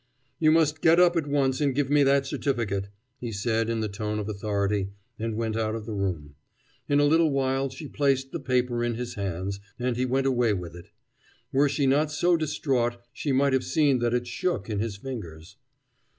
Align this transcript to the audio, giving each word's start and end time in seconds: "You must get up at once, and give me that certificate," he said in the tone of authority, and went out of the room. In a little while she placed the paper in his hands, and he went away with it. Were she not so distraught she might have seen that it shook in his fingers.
"You 0.39 0.51
must 0.51 0.81
get 0.81 0.99
up 0.99 1.15
at 1.15 1.27
once, 1.27 1.61
and 1.61 1.75
give 1.75 1.91
me 1.91 2.01
that 2.01 2.25
certificate," 2.25 2.87
he 3.19 3.31
said 3.31 3.69
in 3.69 3.81
the 3.81 3.87
tone 3.87 4.17
of 4.17 4.27
authority, 4.27 4.89
and 5.19 5.35
went 5.35 5.55
out 5.55 5.75
of 5.75 5.85
the 5.85 5.93
room. 5.93 6.33
In 6.89 6.99
a 6.99 7.03
little 7.05 7.29
while 7.29 7.69
she 7.69 7.87
placed 7.87 8.31
the 8.31 8.39
paper 8.39 8.83
in 8.83 8.95
his 8.95 9.13
hands, 9.13 9.59
and 9.77 9.95
he 9.97 10.05
went 10.07 10.25
away 10.25 10.55
with 10.55 10.75
it. 10.75 10.89
Were 11.51 11.69
she 11.69 11.85
not 11.85 12.11
so 12.11 12.35
distraught 12.35 12.97
she 13.13 13.31
might 13.31 13.53
have 13.53 13.63
seen 13.63 13.99
that 13.99 14.15
it 14.15 14.25
shook 14.25 14.71
in 14.71 14.79
his 14.79 14.97
fingers. 14.97 15.57